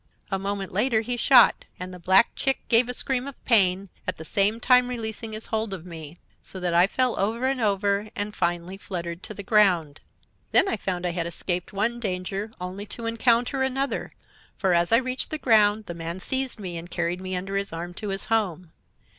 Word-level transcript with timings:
A 0.31 0.39
moment 0.39 0.71
later 0.71 1.01
he 1.01 1.15
shot, 1.15 1.65
and 1.79 1.93
the 1.93 1.99
black 1.99 2.31
chick 2.35 2.67
gave 2.69 2.89
a 2.89 2.91
scream 2.95 3.27
of 3.27 3.45
pain, 3.45 3.89
at 4.07 4.17
the 4.17 4.25
same 4.25 4.59
time 4.59 4.87
releasing 4.87 5.31
his 5.33 5.45
hold 5.53 5.75
of 5.75 5.85
me; 5.85 6.17
so 6.41 6.59
that 6.59 6.73
I 6.73 6.87
fell 6.87 7.19
over 7.19 7.45
and 7.45 7.61
over 7.61 8.09
and 8.15 8.33
finally 8.35 8.77
fluttered 8.77 9.21
to 9.21 9.35
the 9.35 9.43
ground. 9.43 10.01
"Then 10.53 10.67
I 10.67 10.75
found 10.75 11.05
I 11.05 11.11
had 11.11 11.27
escaped 11.27 11.71
one 11.71 11.99
danger 11.99 12.51
only 12.59 12.87
to 12.87 13.05
encounter 13.05 13.61
another, 13.61 14.09
for 14.57 14.73
as 14.73 14.91
I 14.91 14.97
reached 14.97 15.29
the 15.29 15.37
ground 15.37 15.85
the 15.85 15.93
man 15.93 16.19
seized 16.19 16.59
me 16.59 16.77
and 16.77 16.89
carried 16.89 17.21
me 17.21 17.35
under 17.35 17.55
his 17.55 17.71
arm 17.71 17.93
to 17.93 18.09
his 18.09 18.25
home. 18.25 18.71